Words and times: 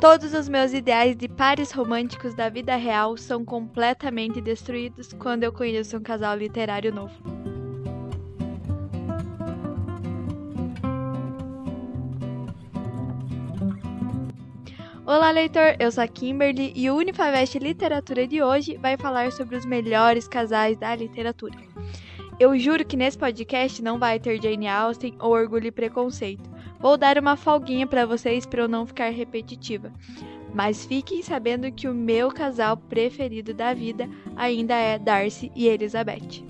Todos 0.00 0.32
os 0.32 0.48
meus 0.48 0.72
ideais 0.72 1.16
de 1.16 1.26
pares 1.26 1.72
românticos 1.72 2.32
da 2.32 2.48
vida 2.48 2.76
real 2.76 3.16
são 3.16 3.44
completamente 3.44 4.40
destruídos 4.40 5.12
quando 5.12 5.42
eu 5.42 5.52
conheço 5.52 5.96
um 5.96 6.00
casal 6.00 6.36
literário 6.36 6.94
novo. 6.94 7.14
Olá, 15.04 15.32
leitor! 15.32 15.74
Eu 15.80 15.90
sou 15.90 16.04
a 16.04 16.06
Kimberly 16.06 16.72
e 16.76 16.88
o 16.88 16.96
Unifavest 16.96 17.58
Literatura 17.58 18.24
de 18.24 18.40
hoje 18.40 18.76
vai 18.76 18.96
falar 18.96 19.32
sobre 19.32 19.56
os 19.56 19.66
melhores 19.66 20.28
casais 20.28 20.78
da 20.78 20.94
literatura. 20.94 21.58
Eu 22.38 22.56
juro 22.56 22.84
que 22.84 22.96
nesse 22.96 23.18
podcast 23.18 23.82
não 23.82 23.98
vai 23.98 24.20
ter 24.20 24.40
Jane 24.40 24.68
Austen 24.68 25.16
ou 25.18 25.32
Orgulho 25.32 25.66
e 25.66 25.72
Preconceito. 25.72 26.48
Vou 26.80 26.96
dar 26.96 27.18
uma 27.18 27.36
folguinha 27.36 27.86
para 27.86 28.06
vocês 28.06 28.46
para 28.46 28.62
eu 28.62 28.68
não 28.68 28.86
ficar 28.86 29.10
repetitiva. 29.10 29.92
Mas 30.54 30.84
fiquem 30.84 31.22
sabendo 31.22 31.70
que 31.70 31.88
o 31.88 31.94
meu 31.94 32.30
casal 32.30 32.76
preferido 32.76 33.52
da 33.52 33.74
vida 33.74 34.08
ainda 34.36 34.74
é 34.74 34.98
Darcy 34.98 35.52
e 35.54 35.66
Elizabeth. 35.66 36.44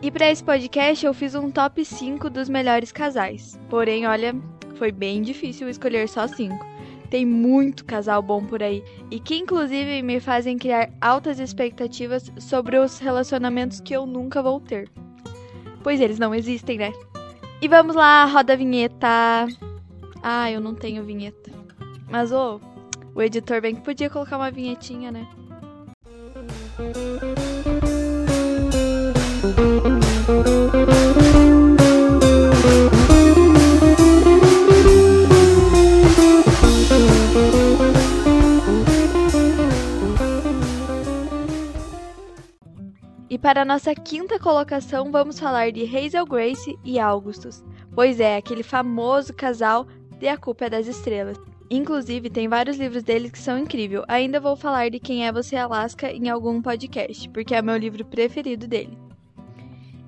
E 0.00 0.10
para 0.10 0.30
esse 0.30 0.42
podcast 0.42 1.04
eu 1.04 1.14
fiz 1.14 1.34
um 1.34 1.50
top 1.50 1.84
5 1.84 2.30
dos 2.30 2.48
melhores 2.48 2.92
casais. 2.92 3.58
Porém, 3.68 4.06
olha, 4.06 4.34
foi 4.76 4.92
bem 4.92 5.22
difícil 5.22 5.68
escolher 5.68 6.08
só 6.08 6.26
5. 6.26 6.54
Tem 7.10 7.24
muito 7.24 7.84
casal 7.84 8.22
bom 8.22 8.44
por 8.44 8.62
aí 8.62 8.82
e 9.10 9.20
que 9.20 9.36
inclusive 9.36 10.02
me 10.02 10.20
fazem 10.20 10.58
criar 10.58 10.90
altas 11.00 11.38
expectativas 11.38 12.32
sobre 12.38 12.78
os 12.78 12.98
relacionamentos 12.98 13.80
que 13.80 13.94
eu 13.94 14.06
nunca 14.06 14.42
vou 14.42 14.60
ter 14.60 14.90
pois 15.84 16.00
eles 16.00 16.18
não 16.18 16.34
existem, 16.34 16.78
né? 16.78 16.92
E 17.60 17.68
vamos 17.68 17.94
lá, 17.94 18.24
roda 18.24 18.54
a 18.54 18.56
vinheta. 18.56 19.46
Ah, 20.26 20.50
eu 20.50 20.58
não 20.58 20.74
tenho 20.74 21.04
vinheta. 21.04 21.50
Mas, 22.08 22.32
ô, 22.32 22.58
o 23.14 23.20
editor 23.20 23.60
bem 23.60 23.74
que 23.74 23.82
podia 23.82 24.08
colocar 24.08 24.38
uma 24.38 24.50
vinhetinha, 24.50 25.12
né? 25.12 25.28
para 43.44 43.60
a 43.60 43.64
nossa 43.66 43.94
quinta 43.94 44.38
colocação, 44.38 45.12
vamos 45.12 45.38
falar 45.38 45.70
de 45.70 45.84
Hazel 45.84 46.24
Grace 46.24 46.78
e 46.82 46.98
Augustus, 46.98 47.62
pois 47.94 48.18
é 48.18 48.38
aquele 48.38 48.62
famoso 48.62 49.34
casal 49.34 49.86
de 50.24 50.28
A 50.28 50.38
Culpa 50.38 50.64
é 50.64 50.70
das 50.70 50.86
Estrelas. 50.86 51.38
Inclusive, 51.70 52.30
tem 52.30 52.48
vários 52.48 52.78
livros 52.78 53.02
deles 53.02 53.30
que 53.30 53.38
são 53.38 53.58
incríveis. 53.58 54.02
Ainda 54.08 54.40
vou 54.40 54.56
falar 54.56 54.88
de 54.88 54.98
Quem 54.98 55.26
é 55.26 55.30
Você 55.30 55.54
Alaska 55.54 56.10
em 56.10 56.30
algum 56.30 56.62
podcast, 56.62 57.28
porque 57.28 57.54
é 57.54 57.60
meu 57.60 57.76
livro 57.76 58.06
preferido 58.06 58.66
dele. 58.66 58.96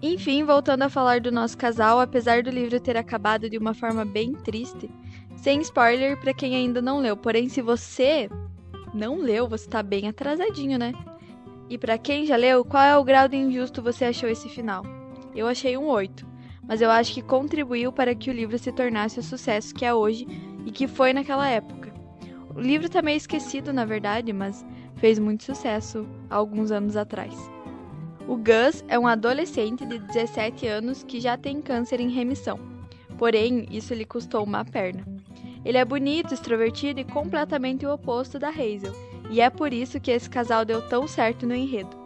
Enfim, 0.00 0.42
voltando 0.42 0.84
a 0.84 0.88
falar 0.88 1.20
do 1.20 1.30
nosso 1.30 1.58
casal, 1.58 2.00
apesar 2.00 2.42
do 2.42 2.48
livro 2.48 2.80
ter 2.80 2.96
acabado 2.96 3.50
de 3.50 3.58
uma 3.58 3.74
forma 3.74 4.06
bem 4.06 4.32
triste, 4.32 4.90
sem 5.36 5.60
spoiler 5.60 6.18
para 6.18 6.32
quem 6.32 6.56
ainda 6.56 6.80
não 6.80 6.98
leu. 6.98 7.14
Porém, 7.14 7.50
se 7.50 7.60
você 7.60 8.30
não 8.94 9.18
leu, 9.18 9.46
você 9.46 9.68
tá 9.68 9.82
bem 9.82 10.08
atrasadinho, 10.08 10.78
né? 10.78 10.94
E 11.68 11.76
para 11.76 11.98
quem 11.98 12.24
já 12.24 12.36
leu, 12.36 12.64
qual 12.64 12.82
é 12.82 12.96
o 12.96 13.04
grau 13.04 13.28
de 13.28 13.36
injusto 13.36 13.82
você 13.82 14.06
achou 14.06 14.30
esse 14.30 14.48
final? 14.48 14.82
Eu 15.34 15.46
achei 15.46 15.76
um 15.76 15.86
8, 15.86 16.25
mas 16.66 16.80
eu 16.80 16.90
acho 16.90 17.14
que 17.14 17.22
contribuiu 17.22 17.92
para 17.92 18.14
que 18.14 18.30
o 18.30 18.32
livro 18.32 18.58
se 18.58 18.72
tornasse 18.72 19.18
o 19.18 19.22
sucesso 19.22 19.74
que 19.74 19.84
é 19.84 19.94
hoje 19.94 20.26
e 20.64 20.70
que 20.70 20.88
foi 20.88 21.12
naquela 21.12 21.48
época. 21.48 21.92
O 22.54 22.60
livro 22.60 22.86
está 22.86 23.02
meio 23.02 23.16
esquecido, 23.16 23.72
na 23.72 23.84
verdade, 23.84 24.32
mas 24.32 24.64
fez 24.96 25.18
muito 25.18 25.44
sucesso 25.44 26.06
há 26.30 26.36
alguns 26.36 26.70
anos 26.70 26.96
atrás. 26.96 27.34
O 28.26 28.36
Gus 28.36 28.84
é 28.88 28.98
um 28.98 29.06
adolescente 29.06 29.86
de 29.86 29.98
17 29.98 30.66
anos 30.66 31.02
que 31.04 31.20
já 31.20 31.36
tem 31.36 31.62
câncer 31.62 32.00
em 32.00 32.08
remissão. 32.08 32.58
Porém, 33.16 33.66
isso 33.70 33.94
lhe 33.94 34.04
custou 34.04 34.42
uma 34.42 34.64
perna. 34.64 35.04
Ele 35.64 35.78
é 35.78 35.84
bonito, 35.84 36.34
extrovertido 36.34 37.00
e 37.00 37.04
completamente 37.04 37.86
o 37.86 37.92
oposto 37.92 38.38
da 38.38 38.48
Hazel, 38.48 38.92
e 39.30 39.40
é 39.40 39.50
por 39.50 39.72
isso 39.72 40.00
que 40.00 40.10
esse 40.10 40.28
casal 40.30 40.64
deu 40.64 40.80
tão 40.88 41.06
certo 41.06 41.46
no 41.46 41.54
enredo. 41.54 41.96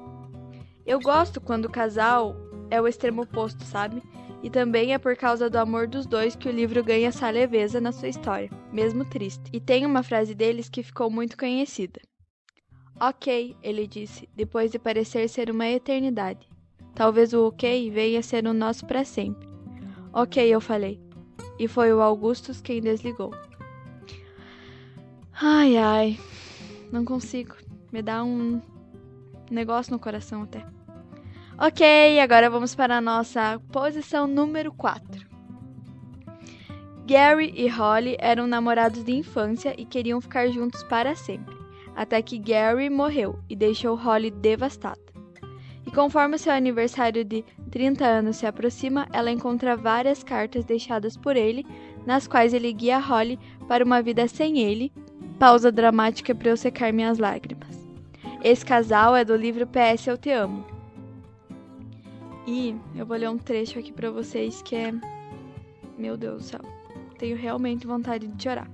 Eu 0.87 0.99
gosto 1.01 1.41
quando 1.41 1.67
o 1.67 1.71
casal 1.71 2.35
é 2.71 2.81
o 2.81 2.89
extremo 2.89 3.23
oposto, 3.23 3.65
sabe? 3.65 4.03
E 4.43 4.49
também 4.49 4.95
é 4.95 4.99
por 4.99 5.17
causa 5.17 5.51
do 5.51 5.57
amor 5.57 5.87
dos 5.87 6.07
dois 6.07 6.35
que 6.35 6.49
o 6.49 6.53
livro 6.53 6.83
ganha 6.83 7.09
essa 7.09 7.29
leveza 7.29 7.81
na 7.81 7.93
sua 7.93 8.09
história, 8.09 8.51
mesmo 8.73 9.05
triste. 9.05 9.51
E 9.53 9.61
tem 9.61 9.85
uma 9.85 10.03
frase 10.03 10.35
deles 10.35 10.69
que 10.69 10.83
ficou 10.83 11.11
muito 11.11 11.37
conhecida. 11.37 12.01
Ok, 12.99 13.57
ele 13.63 13.87
disse, 13.87 14.29
depois 14.35 14.71
de 14.71 14.79
parecer 14.79 15.29
ser 15.29 15.51
uma 15.51 15.67
eternidade. 15.67 16.49
Talvez 16.95 17.33
o 17.33 17.47
ok 17.47 17.91
venha 17.91 18.19
a 18.19 18.23
ser 18.23 18.47
o 18.47 18.53
nosso 18.53 18.87
para 18.87 19.05
sempre. 19.05 19.49
Ok, 20.13 20.47
eu 20.47 20.61
falei. 20.61 21.01
E 21.59 21.69
foi 21.69 21.93
o 21.93 22.01
Augustus 22.01 22.61
quem 22.61 22.81
desligou. 22.81 23.31
Ai, 25.41 25.77
ai. 25.77 26.21
Não 26.93 27.05
consigo. 27.05 27.55
Me 27.93 28.03
dá 28.03 28.23
um 28.23 28.61
negócio 29.51 29.93
no 29.93 29.99
coração 29.99 30.43
até. 30.43 30.65
Ok, 31.63 32.19
agora 32.21 32.49
vamos 32.49 32.75
para 32.75 32.97
a 32.97 33.01
nossa 33.03 33.61
posição 33.71 34.27
número 34.27 34.73
4. 34.73 35.29
Gary 37.07 37.53
e 37.55 37.69
Holly 37.69 38.17
eram 38.19 38.47
namorados 38.47 39.05
de 39.05 39.13
infância 39.13 39.75
e 39.77 39.85
queriam 39.85 40.23
ficar 40.23 40.49
juntos 40.49 40.83
para 40.85 41.15
sempre, 41.15 41.55
até 41.95 42.23
que 42.23 42.39
Gary 42.39 42.89
morreu 42.89 43.39
e 43.47 43.55
deixou 43.55 43.95
Holly 43.95 44.31
devastada. 44.31 45.03
E 45.87 45.91
conforme 45.91 46.39
seu 46.39 46.55
aniversário 46.55 47.23
de 47.27 47.45
30 47.71 48.07
anos 48.07 48.37
se 48.37 48.47
aproxima, 48.47 49.07
ela 49.13 49.31
encontra 49.31 49.77
várias 49.77 50.25
cartas 50.25 50.65
deixadas 50.65 51.15
por 51.15 51.37
ele, 51.37 51.67
nas 52.07 52.27
quais 52.27 52.55
ele 52.55 52.73
guia 52.73 52.99
Holly 52.99 53.39
para 53.69 53.85
uma 53.85 54.01
vida 54.01 54.27
sem 54.29 54.61
ele 54.61 54.91
Pausa 55.39 55.71
dramática 55.71 56.35
para 56.35 56.49
eu 56.49 56.57
secar 56.57 56.91
minhas 56.91 57.19
lágrimas. 57.19 57.87
Esse 58.43 58.65
casal 58.65 59.15
é 59.15 59.27
do 59.27 59.37
livro 59.37 59.67
PS 59.67 60.07
Eu 60.07 60.17
Te 60.17 60.31
Amo. 60.31 60.80
E 62.47 62.75
eu 62.95 63.05
vou 63.05 63.17
ler 63.17 63.29
um 63.29 63.39
trecho 63.39 63.79
aqui 63.79 63.93
para 63.93 64.11
vocês 64.11 64.63
que 64.63 64.75
é. 64.75 64.93
Meu 65.99 66.17
Deus 66.17 66.43
do 66.43 66.49
céu. 66.49 66.61
Tenho 67.19 67.37
realmente 67.37 67.87
vontade 67.87 68.27
de 68.27 68.43
chorar. 68.43 68.69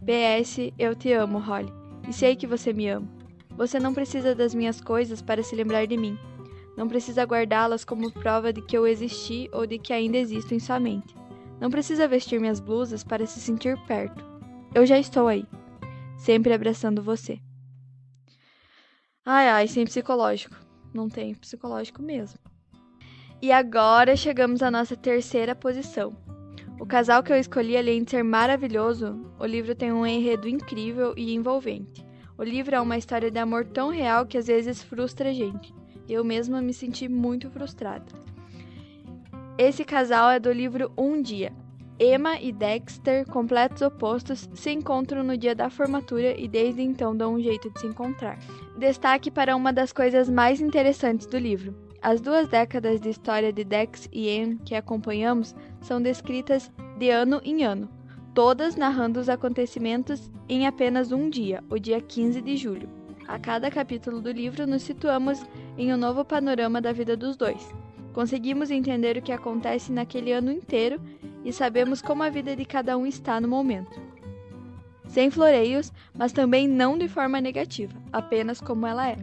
PS 0.00 0.72
Eu 0.78 0.94
Te 0.96 1.12
Amo, 1.12 1.38
Holly. 1.38 1.72
E 2.08 2.12
sei 2.12 2.34
que 2.34 2.46
você 2.46 2.72
me 2.72 2.88
ama. 2.88 3.08
Você 3.56 3.78
não 3.78 3.94
precisa 3.94 4.34
das 4.34 4.54
minhas 4.54 4.80
coisas 4.80 5.22
para 5.22 5.42
se 5.42 5.54
lembrar 5.54 5.86
de 5.86 5.96
mim. 5.96 6.18
Não 6.76 6.88
precisa 6.88 7.22
guardá-las 7.24 7.84
como 7.84 8.10
prova 8.10 8.52
de 8.52 8.62
que 8.62 8.76
eu 8.76 8.86
existi 8.86 9.48
ou 9.52 9.66
de 9.66 9.78
que 9.78 9.92
ainda 9.92 10.16
existo 10.16 10.54
em 10.54 10.58
sua 10.58 10.80
mente. 10.80 11.14
Não 11.60 11.70
precisa 11.70 12.08
vestir 12.08 12.40
minhas 12.40 12.58
blusas 12.58 13.04
para 13.04 13.26
se 13.26 13.38
sentir 13.38 13.78
perto. 13.86 14.24
Eu 14.74 14.84
já 14.84 14.98
estou 14.98 15.28
aí, 15.28 15.46
sempre 16.16 16.52
abraçando 16.52 17.02
você. 17.02 17.38
Ai, 19.24 19.48
ai, 19.48 19.68
sem 19.68 19.84
psicológico. 19.84 20.56
Não 20.92 21.08
tem 21.08 21.34
psicológico 21.34 22.02
mesmo. 22.02 22.38
E 23.40 23.50
agora 23.50 24.14
chegamos 24.14 24.62
à 24.62 24.70
nossa 24.70 24.96
terceira 24.96 25.54
posição. 25.54 26.16
O 26.78 26.86
casal 26.86 27.22
que 27.22 27.32
eu 27.32 27.36
escolhi, 27.36 27.76
além 27.76 28.02
de 28.02 28.10
ser 28.10 28.22
maravilhoso, 28.22 29.20
o 29.38 29.44
livro 29.46 29.74
tem 29.74 29.92
um 29.92 30.06
enredo 30.06 30.48
incrível 30.48 31.14
e 31.16 31.34
envolvente. 31.34 32.04
O 32.36 32.42
livro 32.42 32.74
é 32.74 32.80
uma 32.80 32.96
história 32.96 33.30
de 33.30 33.38
amor 33.38 33.64
tão 33.64 33.90
real 33.90 34.26
que 34.26 34.36
às 34.36 34.46
vezes 34.46 34.82
frustra 34.82 35.30
a 35.30 35.32
gente. 35.32 35.74
Eu 36.08 36.24
mesma 36.24 36.60
me 36.60 36.74
senti 36.74 37.08
muito 37.08 37.50
frustrada. 37.50 38.06
Esse 39.56 39.84
casal 39.84 40.30
é 40.30 40.40
do 40.40 40.50
livro 40.50 40.92
Um 40.96 41.22
Dia, 41.22 41.52
Emma 42.02 42.40
e 42.40 42.50
Dexter, 42.50 43.24
completos 43.28 43.80
opostos, 43.80 44.50
se 44.54 44.72
encontram 44.72 45.22
no 45.22 45.36
dia 45.36 45.54
da 45.54 45.70
formatura 45.70 46.34
e 46.36 46.48
desde 46.48 46.82
então 46.82 47.16
dão 47.16 47.34
um 47.34 47.40
jeito 47.40 47.70
de 47.70 47.78
se 47.78 47.86
encontrar. 47.86 48.40
Destaque 48.76 49.30
para 49.30 49.54
uma 49.54 49.72
das 49.72 49.92
coisas 49.92 50.28
mais 50.28 50.60
interessantes 50.60 51.28
do 51.28 51.38
livro. 51.38 51.72
As 52.02 52.20
duas 52.20 52.48
décadas 52.48 53.00
de 53.00 53.08
história 53.08 53.52
de 53.52 53.62
Dex 53.62 54.08
e 54.10 54.28
Em 54.28 54.56
que 54.56 54.74
acompanhamos 54.74 55.54
são 55.80 56.02
descritas 56.02 56.72
de 56.98 57.08
ano 57.08 57.40
em 57.44 57.62
ano, 57.62 57.88
todas 58.34 58.74
narrando 58.74 59.20
os 59.20 59.28
acontecimentos 59.28 60.28
em 60.48 60.66
apenas 60.66 61.12
um 61.12 61.30
dia, 61.30 61.62
o 61.70 61.78
dia 61.78 62.00
15 62.00 62.42
de 62.42 62.56
julho. 62.56 62.88
A 63.28 63.38
cada 63.38 63.70
capítulo 63.70 64.20
do 64.20 64.32
livro 64.32 64.66
nos 64.66 64.82
situamos 64.82 65.46
em 65.78 65.94
um 65.94 65.96
novo 65.96 66.24
panorama 66.24 66.80
da 66.80 66.92
vida 66.92 67.16
dos 67.16 67.36
dois. 67.36 67.72
Conseguimos 68.12 68.72
entender 68.72 69.16
o 69.16 69.22
que 69.22 69.30
acontece 69.30 69.92
naquele 69.92 70.32
ano 70.32 70.50
inteiro 70.50 71.00
e 71.44 71.52
sabemos 71.52 72.00
como 72.00 72.22
a 72.22 72.30
vida 72.30 72.54
de 72.54 72.64
cada 72.64 72.96
um 72.96 73.06
está 73.06 73.40
no 73.40 73.48
momento. 73.48 74.00
Sem 75.08 75.30
floreios, 75.30 75.92
mas 76.14 76.32
também 76.32 76.66
não 76.66 76.96
de 76.96 77.08
forma 77.08 77.40
negativa, 77.40 77.92
apenas 78.12 78.60
como 78.60 78.86
ela 78.86 79.08
é. 79.08 79.16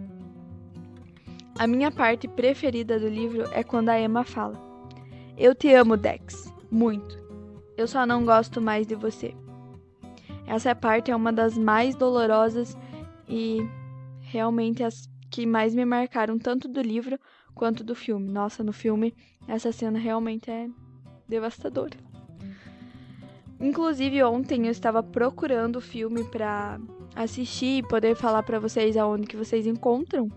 A 1.57 1.65
minha 1.67 1.91
parte 1.91 2.27
preferida 2.27 2.99
do 2.99 3.07
livro 3.07 3.43
é 3.51 3.63
quando 3.63 3.89
a 3.89 3.99
Emma 3.99 4.23
fala: 4.23 4.57
Eu 5.37 5.55
te 5.55 5.73
amo, 5.73 5.97
Dex, 5.97 6.53
muito. 6.69 7.17
Eu 7.75 7.87
só 7.87 8.05
não 8.05 8.25
gosto 8.25 8.61
mais 8.61 8.85
de 8.85 8.95
você. 8.95 9.33
Essa 10.45 10.73
parte 10.75 11.11
é 11.11 11.15
uma 11.15 11.31
das 11.31 11.57
mais 11.57 11.95
dolorosas 11.95 12.77
e 13.27 13.59
realmente 14.21 14.83
as 14.83 15.09
que 15.29 15.45
mais 15.45 15.75
me 15.75 15.85
marcaram, 15.85 16.39
tanto 16.39 16.67
do 16.67 16.81
livro 16.81 17.19
quanto 17.53 17.83
do 17.83 17.93
filme. 17.93 18.31
Nossa, 18.31 18.63
no 18.63 18.73
filme 18.73 19.13
essa 19.47 19.71
cena 19.71 19.99
realmente 19.99 20.49
é 20.49 20.69
devastadora. 21.27 22.08
Inclusive 23.59 24.23
ontem 24.23 24.67
eu 24.67 24.71
estava 24.71 25.03
procurando 25.03 25.75
o 25.77 25.81
filme 25.81 26.23
para 26.23 26.79
assistir 27.13 27.79
e 27.79 27.83
poder 27.83 28.15
falar 28.15 28.41
para 28.43 28.57
vocês 28.57 28.95
aonde 28.95 29.27
que 29.27 29.35
vocês 29.35 29.67
encontram. 29.67 30.31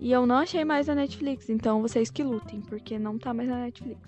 E 0.00 0.10
eu 0.10 0.26
não 0.26 0.36
achei 0.36 0.64
mais 0.64 0.88
na 0.88 0.94
Netflix, 0.96 1.48
então 1.48 1.80
vocês 1.80 2.10
que 2.10 2.22
lutem, 2.22 2.60
porque 2.62 2.98
não 2.98 3.16
tá 3.16 3.32
mais 3.32 3.48
na 3.48 3.60
Netflix. 3.60 4.00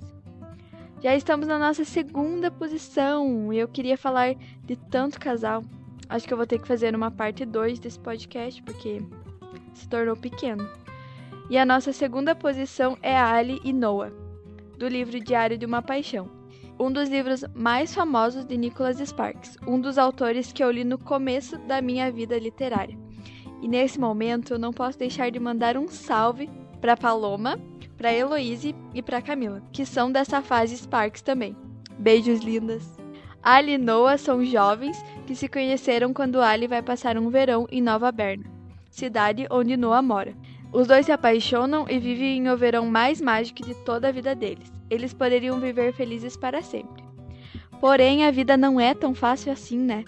Já 1.01 1.15
estamos 1.15 1.47
na 1.47 1.59
nossa 1.59 1.85
segunda 1.85 2.51
posição 2.51 3.53
e 3.53 3.59
eu 3.59 3.69
queria 3.69 3.97
falar 3.97 4.35
de 4.65 4.75
tanto 4.75 5.21
casal. 5.21 5.63
Acho 6.09 6.27
que 6.27 6.33
eu 6.33 6.37
vou 6.37 6.47
ter 6.47 6.59
que 6.59 6.67
fazer 6.67 6.95
uma 6.95 7.11
parte 7.11 7.45
2 7.45 7.79
desse 7.79 8.01
podcast, 8.01 8.61
porque 8.65 9.01
se 9.75 9.89
tornou 9.89 10.17
pequeno. 10.17 10.69
E 11.49 11.57
a 11.57 11.65
nossa 11.65 11.93
segunda 11.93 12.35
posição 12.35 12.99
é 13.01 13.17
Ali 13.17 13.61
e 13.63 13.73
Noah, 13.73 14.11
do 14.77 14.89
livro 14.89 15.21
Diário 15.21 15.57
de 15.57 15.67
uma 15.67 15.83
Paixão 15.83 16.36
um 16.79 16.93
dos 16.93 17.09
livros 17.09 17.45
mais 17.55 17.95
famosos 17.95 18.45
de 18.45 18.57
Nicholas 18.57 18.99
Sparks, 18.99 19.57
um 19.67 19.81
dos 19.81 19.97
autores 19.97 20.53
que 20.53 20.63
eu 20.63 20.71
li 20.71 20.85
no 20.85 20.99
começo 20.99 21.57
da 21.59 21.81
minha 21.81 22.11
vida 22.13 22.39
literária. 22.39 22.97
E 23.63 23.69
nesse 23.69 23.99
momento 23.99 24.55
eu 24.55 24.59
não 24.59 24.73
posso 24.73 24.99
deixar 24.99 25.31
de 25.31 25.41
mandar 25.41 25.77
um 25.77 25.89
salve 25.89 26.51
para 26.81 26.97
Paloma, 26.97 27.59
para 27.97 28.13
Heloise 28.13 28.75
e 28.95 29.03
para 29.03 29.23
Camila, 29.23 29.63
que 29.73 29.87
são 29.87 30.13
dessa 30.13 30.43
fase 30.43 30.77
Sparks 30.77 31.23
também. 31.23 31.57
Beijos 31.99 32.41
lindas. 32.41 32.99
Ali 33.43 33.73
e 33.73 33.79
Noah 33.79 34.19
são 34.19 34.45
jovens 34.45 35.03
que 35.27 35.35
se 35.35 35.49
conheceram 35.49 36.13
quando 36.13 36.41
Ali 36.41 36.67
vai 36.67 36.83
passar 36.83 37.17
um 37.17 37.31
verão 37.31 37.67
em 37.71 37.81
Nova 37.81 38.13
Berna, 38.13 38.45
cidade 38.91 39.47
onde 39.51 39.77
Noah 39.77 40.03
mora. 40.03 40.35
Os 40.73 40.89
dois 40.89 41.07
se 41.07 41.13
apaixonam 41.13 41.87
e 41.89 41.99
vivem 41.99 42.39
em 42.39 42.51
o 42.51 42.57
verão 42.57 42.87
mais 42.87 43.21
mágico 43.21 43.63
de 43.63 43.73
toda 43.85 44.09
a 44.09 44.13
vida 44.13 44.35
deles. 44.35 44.76
Eles 44.91 45.13
poderiam 45.13 45.61
viver 45.61 45.93
felizes 45.93 46.37
para 46.37 46.63
sempre. 46.63 47.05
Porém, 47.81 48.25
a 48.25 48.31
vida 48.31 48.57
não 48.57 48.81
é 48.81 48.95
tão 48.95 49.15
fácil 49.15 49.53
assim, 49.53 49.79
né? 49.79 50.05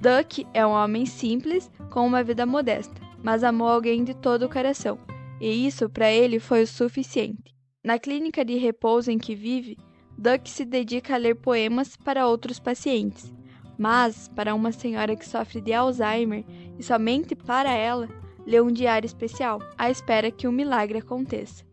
Duck 0.00 0.46
é 0.54 0.66
um 0.66 0.70
homem 0.70 1.04
simples, 1.04 1.70
com 1.90 2.06
uma 2.06 2.22
vida 2.22 2.46
modesta, 2.46 3.00
mas 3.22 3.44
amou 3.44 3.68
alguém 3.68 4.02
de 4.02 4.14
todo 4.14 4.44
o 4.44 4.48
coração, 4.48 4.98
e 5.40 5.66
isso 5.66 5.90
para 5.90 6.10
ele 6.10 6.40
foi 6.40 6.62
o 6.62 6.66
suficiente. 6.66 7.54
Na 7.84 7.98
clínica 7.98 8.44
de 8.44 8.56
repouso 8.56 9.10
em 9.10 9.18
que 9.18 9.34
vive, 9.34 9.76
Duck 10.16 10.48
se 10.48 10.64
dedica 10.64 11.14
a 11.14 11.18
ler 11.18 11.34
poemas 11.34 11.96
para 11.96 12.26
outros 12.26 12.58
pacientes, 12.58 13.32
mas 13.78 14.28
para 14.28 14.54
uma 14.54 14.72
senhora 14.72 15.16
que 15.16 15.28
sofre 15.28 15.60
de 15.60 15.72
Alzheimer 15.72 16.44
e 16.78 16.82
somente 16.82 17.34
para 17.34 17.70
ela, 17.70 18.08
lê 18.46 18.60
um 18.60 18.72
diário 18.72 19.06
especial, 19.06 19.60
à 19.76 19.90
espera 19.90 20.30
que 20.30 20.48
um 20.48 20.52
milagre 20.52 20.98
aconteça. 20.98 21.69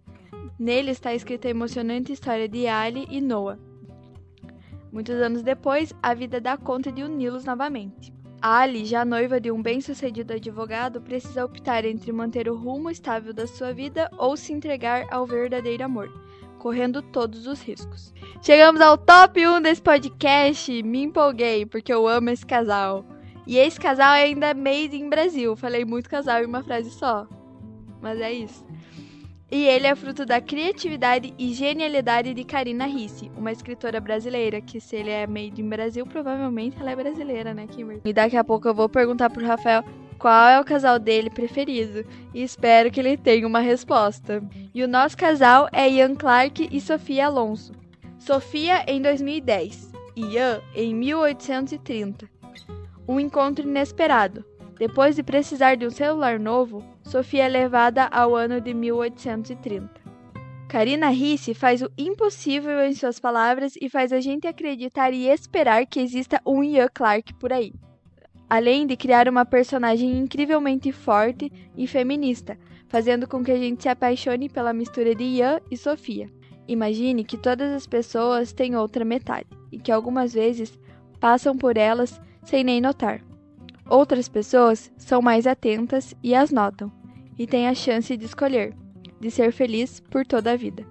Nele 0.60 0.92
está 0.92 1.14
escrita 1.14 1.48
a 1.48 1.52
emocionante 1.52 2.12
história 2.12 2.48
de 2.48 2.68
Ali 2.68 3.08
e 3.10 3.22
Noah. 3.22 3.60
Muitos 4.92 5.16
anos 5.16 5.44
depois, 5.44 5.94
a 6.02 6.14
vida 6.14 6.42
dá 6.42 6.58
conta 6.58 6.92
de 6.92 7.04
uni-los 7.04 7.46
novamente. 7.46 8.12
Ali, 8.42 8.86
já 8.86 9.04
noiva 9.04 9.40
de 9.40 9.52
um 9.52 9.62
bem-sucedido 9.62 10.34
advogado, 10.34 11.02
precisa 11.02 11.44
optar 11.44 11.86
entre 11.86 12.12
manter 12.12 12.48
o 12.48 12.56
rumo 12.56 12.90
estável 12.90 13.34
da 13.34 13.48
sua 13.48 13.74
vida 13.74 14.10
ou 14.18 14.38
se 14.38 14.54
entregar 14.54 15.06
ao 15.12 15.26
verdadeiro 15.26 15.84
amor, 15.84 16.10
correndo 16.60 17.02
todos 17.02 17.48
os 17.48 17.62
riscos. 17.62 18.14
Chegamos 18.42 18.80
ao 18.80 18.98
top 18.98 19.46
1 19.46 19.62
desse 19.62 19.82
podcast. 19.82 20.84
Me 20.84 21.04
empolguei 21.04 21.66
porque 21.66 21.92
eu 21.92 22.08
amo 22.08 22.30
esse 22.30 22.46
casal. 22.46 23.06
E 23.46 23.58
esse 23.58 23.80
casal 23.80 24.14
é 24.14 24.24
ainda 24.24 24.54
made 24.54 24.96
in 24.96 25.10
Brasil. 25.10 25.56
Falei 25.56 25.84
muito 25.84 26.10
casal 26.10 26.42
em 26.42 26.46
uma 26.46 26.64
frase 26.64 26.92
só. 26.92 27.28
Mas 28.02 28.20
é 28.20 28.32
isso. 28.32 28.66
E 29.50 29.66
ele 29.66 29.88
é 29.88 29.96
fruto 29.96 30.26
da 30.26 30.42
criatividade 30.42 31.34
e 31.38 31.54
genialidade 31.54 32.34
de 32.34 32.44
Karina 32.44 32.86
Risse, 32.86 33.32
uma 33.38 33.52
escritora 33.52 34.02
brasileira, 34.02 34.60
que 34.60 34.82
se 34.82 34.98
ele 34.98 35.10
é 35.10 35.26
made 35.26 35.62
in 35.62 35.70
Brasil, 35.70 36.06
provavelmente 36.06 36.78
ela 36.80 36.92
é 36.92 36.96
brasileira, 36.96 37.54
né, 37.54 37.66
Kimberly? 37.66 38.02
E 38.04 38.12
daqui 38.12 38.36
a 38.36 38.44
pouco 38.44 38.68
eu 38.68 38.74
vou 38.74 38.90
perguntar 38.90 39.30
pro 39.30 39.46
Rafael 39.46 39.84
qual 40.20 40.50
é 40.50 40.60
o 40.60 40.66
casal 40.66 41.00
dele 41.00 41.30
preferido 41.30 42.06
e 42.34 42.44
espero 42.44 42.92
que 42.92 43.00
ele 43.00 43.16
tenha 43.16 43.48
uma 43.48 43.60
resposta. 43.60 44.44
E 44.74 44.84
o 44.84 44.88
nosso 44.88 45.16
casal 45.16 45.70
é 45.72 45.90
Ian 45.90 46.16
Clark 46.16 46.68
e 46.70 46.82
Sofia 46.82 47.28
Alonso. 47.28 47.72
Sofia 48.20 48.84
em 48.88 49.02
2010, 49.02 49.94
Ian 50.18 50.62
em 50.76 50.94
1830 50.94 52.38
um 53.08 53.20
encontro 53.20 53.68
inesperado. 53.68 54.44
Depois 54.80 55.16
de 55.16 55.24
precisar 55.24 55.76
de 55.76 55.88
um 55.88 55.90
celular 55.90 56.40
novo, 56.40 56.84
Sofia 57.02 57.46
é 57.46 57.48
levada 57.48 58.06
ao 58.06 58.36
ano 58.36 58.62
de 58.62 58.74
1830. 58.74 59.90
Karina 60.68 61.10
Risse 61.10 61.54
faz 61.54 61.82
o 61.82 61.90
impossível 61.98 62.82
em 62.84 62.94
suas 62.94 63.20
palavras 63.20 63.74
e 63.82 63.90
faz 63.90 64.14
a 64.14 64.20
gente 64.20 64.46
acreditar 64.46 65.14
e 65.14 65.28
esperar 65.28 65.86
que 65.86 66.00
exista 66.00 66.42
um 66.46 66.64
Ian 66.64 66.90
Clark 66.94 67.34
por 67.36 67.52
aí. 67.52 67.74
Além 68.50 68.86
de 68.86 68.96
criar 68.96 69.28
uma 69.28 69.46
personagem 69.46 70.18
incrivelmente 70.18 70.92
forte 70.92 71.52
e 71.76 71.88
feminista, 71.88 72.58
fazendo 72.88 73.28
com 73.28 73.44
que 73.44 73.52
a 73.52 73.58
gente 73.58 73.82
se 73.82 73.90
apaixone 73.90 74.48
pela 74.48 74.74
mistura 74.74 75.16
de 75.16 75.24
Ian 75.24 75.60
e 75.72 75.78
Sofia. 75.78 76.30
Imagine 76.68 77.24
que 77.24 77.38
todas 77.38 77.74
as 77.74 77.88
pessoas 77.88 78.54
têm 78.54 78.76
outra 78.76 79.04
metade 79.04 79.48
e 79.72 79.80
que 79.80 79.92
algumas 79.92 80.34
vezes 80.34 80.78
passam 81.20 81.58
por 81.58 81.78
elas 81.78 82.22
sem 82.44 82.64
nem 82.64 82.80
notar. 82.80 83.27
Outras 83.90 84.28
pessoas 84.28 84.92
são 84.98 85.22
mais 85.22 85.48
atentas 85.48 86.14
e 86.22 86.36
as 86.36 86.52
notam, 86.52 86.92
e 87.40 87.48
têm 87.48 87.68
a 87.68 87.74
chance 87.74 88.18
de 88.18 88.26
escolher, 88.26 88.76
de 89.20 89.32
ser 89.32 89.54
feliz 89.54 90.02
por 90.02 90.26
toda 90.26 90.52
a 90.52 90.58
vida. 90.58 90.86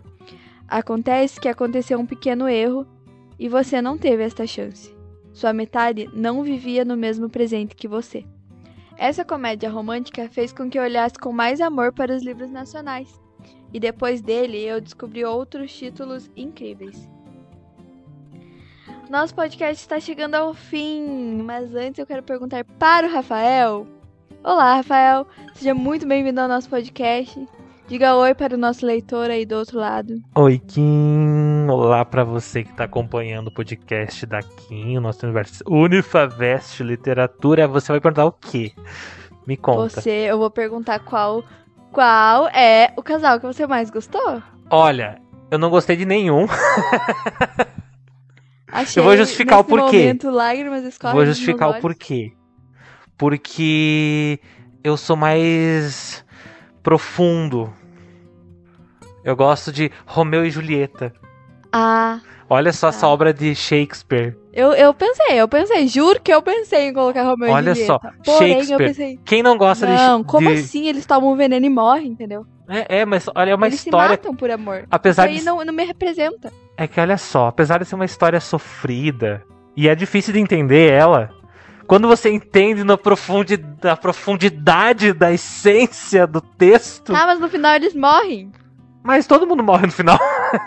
Acontece 0.67 1.39
que 1.39 1.49
aconteceu 1.49 1.99
um 1.99 2.07
pequeno 2.07 2.49
erro 2.49 2.87
e 3.39 3.49
você 3.49 3.83
não 3.83 3.99
teve 3.99 4.23
esta 4.23 4.47
chance. 4.47 4.95
Sua 5.33 5.53
metade 5.53 6.09
não 6.15 6.43
vivia 6.43 6.85
no 6.85 6.97
mesmo 6.97 7.29
presente 7.29 7.77
que 7.77 7.87
você. 7.87 8.25
Essa 8.97 9.27
comédia 9.27 9.69
romântica 9.69 10.27
fez 10.31 10.51
com 10.51 10.71
que 10.71 10.79
eu 10.79 10.83
olhasse 10.83 11.19
com 11.19 11.31
mais 11.31 11.61
amor 11.61 11.93
para 11.93 12.17
os 12.17 12.23
livros 12.23 12.51
nacionais. 12.51 13.21
E 13.73 13.79
depois 13.79 14.23
dele 14.23 14.59
eu 14.59 14.81
descobri 14.81 15.23
outros 15.23 15.77
títulos 15.77 16.31
incríveis. 16.35 17.07
Nosso 19.11 19.33
podcast 19.37 19.81
está 19.81 20.01
chegando 20.01 20.35
ao 20.35 20.53
fim, 20.53 21.41
mas 21.45 21.73
antes 21.77 21.99
eu 21.99 22.07
quero 22.07 22.25
perguntar 22.25 22.65
para 22.77 23.07
o 23.07 23.11
Rafael. 23.11 23.87
Olá, 24.43 24.75
Rafael. 24.77 25.29
Seja 25.55 25.73
muito 25.73 26.05
bem-vindo 26.09 26.41
ao 26.41 26.49
nosso 26.49 26.69
podcast. 26.69 27.49
Diga 27.87 28.17
oi 28.17 28.35
para 28.35 28.57
o 28.57 28.59
nosso 28.59 28.85
leitor 28.85 29.31
aí 29.31 29.47
do 29.47 29.55
outro 29.55 29.79
lado. 29.79 30.21
Oi, 30.35 30.59
Kim. 30.59 31.69
Olá 31.71 32.05
para 32.05 32.25
você 32.25 32.65
que 32.65 32.71
está 32.73 32.83
acompanhando 32.83 33.47
o 33.47 33.53
podcast 33.53 34.27
da 34.27 34.43
Kim, 34.43 34.99
o 34.99 35.01
nosso 35.01 35.25
universo 35.25 35.63
Unifavest 35.69 36.83
Literatura. 36.83 37.69
Você 37.69 37.93
vai 37.93 38.01
perguntar 38.01 38.25
o 38.25 38.33
quê? 38.33 38.73
Me 39.47 39.57
conta. 39.57 40.01
Você, 40.01 40.11
eu 40.11 40.37
vou 40.37 40.51
perguntar 40.51 40.99
qual 40.99 41.45
qual 41.93 42.49
é 42.49 42.93
o 42.97 43.03
casal 43.05 43.39
que 43.39 43.47
você 43.47 43.69
mais 43.69 43.89
gostou? 43.89 44.43
Olha, 44.69 45.23
eu 45.49 45.61
não 45.61 45.71
gostei 45.71 45.95
de 45.95 46.05
nenhum. 46.05 46.47
Achei 48.71 49.01
eu 49.01 49.05
vou 49.05 49.17
justificar 49.17 49.61
o 49.61 49.65
porquê. 49.65 49.99
Momento, 49.99 50.31
lágrimas 50.31 50.83
vou 51.13 51.27
justificar 51.27 51.71
o 51.71 51.81
porquê. 51.81 52.33
Porque 53.17 54.41
eu 54.83 54.97
sou 54.97 55.17
mais 55.17 56.25
profundo. 56.83 57.73
Eu 59.25 59.35
gosto 59.35 59.73
de 59.73 59.91
Romeu 60.05 60.45
e 60.45 60.51
Julieta. 60.51 61.13
Ah. 61.73 62.21
Olha 62.49 62.73
só 62.73 62.89
essa 62.89 63.09
obra 63.09 63.35
de 63.35 63.55
Shakespeare. 63.55 64.37
Eu, 64.53 64.73
eu 64.73 64.95
pensei, 64.95 65.41
eu 65.41 65.49
pensei, 65.49 65.89
juro 65.89 66.21
que 66.21 66.33
eu 66.33 66.41
pensei 66.41 66.89
em 66.89 66.93
colocar 66.93 67.25
Romeu 67.25 67.51
Olha 67.51 67.73
e 67.73 67.75
Julieta. 67.75 68.01
Olha 68.05 68.15
só, 68.25 68.33
Porém, 68.33 68.53
Shakespeare. 68.53 68.89
Pensei, 68.89 69.21
Quem 69.25 69.43
não 69.43 69.59
gosta 69.59 69.87
não, 69.87 69.95
de 69.95 70.03
Não, 70.03 70.25
como 70.25 70.49
assim? 70.49 70.87
Eles 70.87 71.07
tomam 71.07 71.35
veneno 71.35 71.67
e 71.67 71.71
morrem, 71.71 72.09
entendeu? 72.09 72.47
É, 72.69 73.01
é 73.01 73.05
mas 73.05 73.27
olha, 73.35 73.51
é 73.51 73.55
uma 73.55 73.67
Eles 73.67 73.81
história. 73.81 74.07
Eles 74.07 74.21
se 74.21 74.23
matam 74.23 74.37
por 74.37 74.51
amor. 74.51 74.87
Apesar 74.91 75.25
Isso 75.25 75.35
aí 75.35 75.39
de... 75.41 75.45
não, 75.45 75.65
não 75.65 75.73
me 75.73 75.85
representa. 75.85 76.53
É 76.77 76.87
que 76.87 77.01
olha 77.01 77.17
só, 77.17 77.49
apesar 77.49 77.79
de 77.79 77.85
ser 77.87 77.95
uma 77.95 78.05
história 78.05 78.41
sofrida 78.41 79.43
e 79.77 79.89
é 79.89 79.95
difícil 79.95 80.33
de 80.33 80.41
entender 80.41 80.91
ela, 80.91 81.31
quando 81.87 82.09
você 82.09 82.31
entende 82.31 82.83
na, 82.85 82.99
profundi 82.99 83.63
na 83.83 83.97
profundidade 83.97 85.13
da 85.13 85.33
essência 85.33 86.27
do 86.27 86.41
texto. 86.41 87.15
Ah, 87.15 87.27
mas 87.27 87.41
no 87.41 87.49
final 87.49 87.75
eles 87.75 87.95
morrem. 87.95 88.51
Mas 89.03 89.27
todo 89.27 89.47
mundo 89.47 89.63
morre 89.63 89.87
no 89.87 89.93
final. 89.93 90.19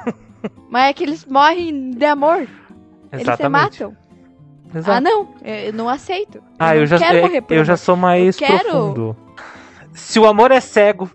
mas 0.69 0.89
é 0.89 0.93
que 0.93 1.03
eles 1.03 1.25
morrem 1.25 1.91
de 1.91 2.05
amor. 2.05 2.47
Exatamente. 3.11 3.13
Eles 3.13 3.37
se 3.37 3.49
matam. 3.49 3.97
Exato. 4.73 4.91
Ah, 4.91 5.01
não, 5.01 5.27
eu 5.43 5.73
não 5.73 5.89
aceito. 5.89 6.37
Eu 6.37 6.43
ah, 6.59 6.67
não 6.67 6.75
eu 6.75 6.85
já, 6.85 6.97
quero 6.99 7.17
eu, 7.17 7.21
morrer 7.23 7.41
por 7.41 7.53
eu 7.53 7.57
amor. 7.57 7.65
já 7.65 7.77
sou 7.77 7.95
mais 7.95 8.35
quero... 8.35 8.63
profundo. 8.63 9.17
Se 9.93 10.19
o 10.19 10.27
amor 10.27 10.51
é 10.51 10.61
cego. 10.61 11.09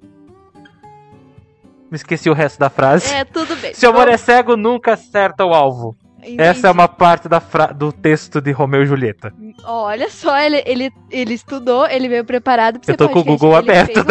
Me 1.94 1.96
esqueci 1.96 2.28
o 2.28 2.32
resto 2.34 2.58
da 2.58 2.68
frase. 2.68 3.06
É, 3.14 3.24
tudo 3.24 3.54
bem. 3.54 3.70
Se 3.72 3.86
o 3.86 3.90
amor 3.90 4.08
é 4.08 4.16
cego, 4.16 4.56
nunca 4.56 4.94
acerta 4.94 5.44
o 5.44 5.54
alvo. 5.54 5.94
Entendi. 6.18 6.42
Essa 6.42 6.66
é 6.66 6.70
uma 6.72 6.88
parte 6.88 7.28
da 7.28 7.38
fra- 7.38 7.68
do 7.68 7.92
texto 7.92 8.40
de 8.40 8.50
Romeu 8.50 8.82
e 8.82 8.86
Julieta. 8.86 9.32
Olha 9.62 10.10
só, 10.10 10.36
ele, 10.36 10.60
ele, 10.66 10.90
ele 11.08 11.34
estudou, 11.34 11.86
ele 11.86 12.08
veio 12.08 12.24
preparado 12.24 12.80
pra 12.80 12.92
Eu 12.92 12.96
tô 12.96 13.08
com 13.08 13.20
o 13.20 13.24
Google 13.24 13.54
aberto, 13.54 14.02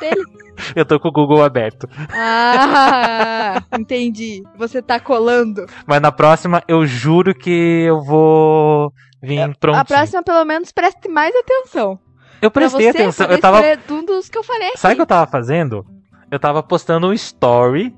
dele. 0.00 0.20
Eu 0.74 0.84
tô 0.84 0.98
com 0.98 1.06
o 1.06 1.12
Google 1.12 1.44
aberto. 1.44 1.88
Ah, 2.12 3.62
entendi. 3.78 4.42
Você 4.56 4.82
tá 4.82 4.98
colando. 4.98 5.64
Mas 5.86 6.00
na 6.00 6.10
próxima, 6.10 6.60
eu 6.66 6.84
juro 6.84 7.32
que 7.32 7.84
eu 7.86 8.02
vou 8.02 8.92
vir 9.22 9.56
prontinho. 9.60 9.80
A 9.80 9.84
próxima, 9.84 10.24
pelo 10.24 10.44
menos, 10.44 10.72
preste 10.72 11.08
mais 11.08 11.32
atenção. 11.36 12.00
Eu 12.42 12.50
prestei 12.50 12.88
atenção. 12.88 13.28
Eu 13.28 13.38
tava. 13.40 13.62
um 13.90 14.04
dos 14.04 14.28
que 14.28 14.36
eu 14.36 14.42
falei 14.42 14.70
aqui. 14.70 14.80
Sabe 14.80 14.94
o 14.94 14.96
que 14.96 15.02
eu 15.02 15.06
tava 15.06 15.30
fazendo? 15.30 15.86
Eu 16.30 16.38
tava 16.38 16.62
postando 16.62 17.08
um 17.08 17.12
story 17.12 17.94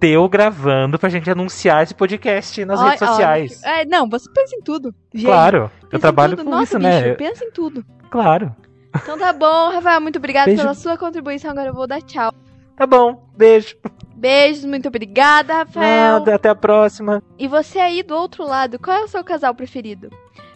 teu 0.00 0.28
gravando 0.28 0.98
pra 0.98 1.08
gente 1.08 1.30
anunciar 1.30 1.82
esse 1.82 1.94
podcast 1.94 2.64
nas 2.64 2.80
redes 2.80 2.98
sociais. 3.00 3.62
é, 3.64 3.84
não, 3.84 4.08
você 4.08 4.30
pensa 4.32 4.56
em 4.56 4.62
tudo. 4.62 4.94
Gente, 5.12 5.26
Claro, 5.26 5.70
eu 5.90 5.98
trabalho 5.98 6.36
com 6.36 6.44
Nossa, 6.44 6.62
isso, 6.62 6.78
bicho, 6.78 6.88
né? 6.88 7.14
Pensa 7.14 7.44
em 7.44 7.50
tudo. 7.50 7.84
Claro. 8.10 8.54
Então 8.94 9.18
tá 9.18 9.32
bom, 9.32 9.70
Rafael, 9.70 10.00
muito 10.00 10.16
obrigada 10.16 10.46
Beijo. 10.46 10.62
pela 10.62 10.74
sua 10.74 10.96
contribuição. 10.96 11.50
Agora 11.50 11.68
eu 11.68 11.74
vou 11.74 11.86
dar 11.86 12.00
tchau. 12.00 12.32
Tá 12.76 12.86
bom, 12.86 13.28
beijo. 13.36 13.76
Beijos, 14.14 14.64
muito 14.64 14.88
obrigada, 14.88 15.52
Rafael. 15.54 16.18
Nada, 16.20 16.34
até 16.36 16.48
a 16.48 16.54
próxima. 16.54 17.22
E 17.38 17.48
você 17.48 17.78
aí 17.78 18.02
do 18.02 18.14
outro 18.14 18.44
lado, 18.46 18.78
qual 18.78 18.96
é 18.96 19.04
o 19.04 19.08
seu 19.08 19.22
casal 19.24 19.54
preferido? 19.54 20.10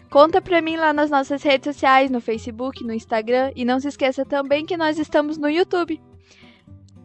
Conta 0.09 0.41
pra 0.41 0.61
mim 0.61 0.77
lá 0.77 0.93
nas 0.93 1.09
nossas 1.09 1.43
redes 1.43 1.73
sociais, 1.73 2.09
no 2.09 2.21
Facebook, 2.21 2.83
no 2.83 2.93
Instagram. 2.93 3.51
E 3.55 3.65
não 3.65 3.79
se 3.79 3.87
esqueça 3.87 4.23
também 4.23 4.65
que 4.65 4.77
nós 4.77 4.97
estamos 4.97 5.37
no 5.37 5.49
YouTube. 5.49 5.99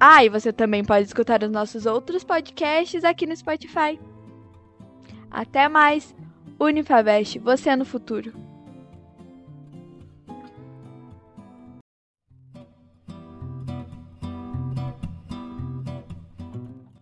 Ah, 0.01 0.25
e 0.25 0.29
você 0.29 0.53
também 0.53 0.85
pode 0.85 1.07
escutar 1.07 1.43
os 1.43 1.51
nossos 1.51 1.85
outros 1.85 2.23
podcasts 2.23 3.03
aqui 3.05 3.27
no 3.27 3.37
Spotify. 3.37 3.99
Até 5.31 5.69
mais! 5.69 6.15
Unifabest, 6.61 7.39
você 7.39 7.71
é 7.71 7.77
no 7.77 7.85
futuro. 7.85 8.33